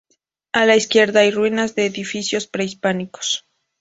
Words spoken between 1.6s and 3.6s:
de edificios prehispánicos.